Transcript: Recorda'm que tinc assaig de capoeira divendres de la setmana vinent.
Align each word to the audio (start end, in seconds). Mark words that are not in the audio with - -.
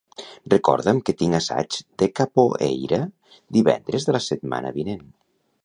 Recorda'm 0.51 1.01
que 1.09 1.13
tinc 1.19 1.37
assaig 1.39 1.77
de 2.03 2.07
capoeira 2.21 3.01
divendres 3.59 4.09
de 4.09 4.17
la 4.19 4.23
setmana 4.31 4.73
vinent. 4.83 5.09